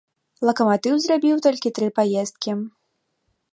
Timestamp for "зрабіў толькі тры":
1.03-1.87